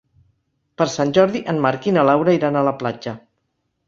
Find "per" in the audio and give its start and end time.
0.81-0.85